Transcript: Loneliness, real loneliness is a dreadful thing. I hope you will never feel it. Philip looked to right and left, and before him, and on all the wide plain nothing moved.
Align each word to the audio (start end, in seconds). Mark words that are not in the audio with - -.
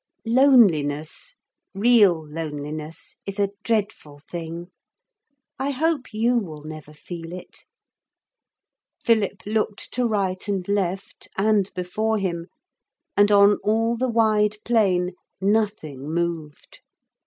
Loneliness, 0.25 1.35
real 1.75 2.27
loneliness 2.27 3.17
is 3.27 3.37
a 3.37 3.51
dreadful 3.63 4.17
thing. 4.17 4.71
I 5.59 5.69
hope 5.69 6.11
you 6.11 6.39
will 6.39 6.63
never 6.63 6.91
feel 6.91 7.31
it. 7.33 7.65
Philip 8.99 9.43
looked 9.45 9.91
to 9.93 10.05
right 10.07 10.47
and 10.47 10.67
left, 10.67 11.27
and 11.37 11.71
before 11.75 12.17
him, 12.17 12.47
and 13.15 13.31
on 13.31 13.57
all 13.63 13.95
the 13.95 14.09
wide 14.09 14.57
plain 14.65 15.11
nothing 15.39 16.11
moved. 16.11 16.81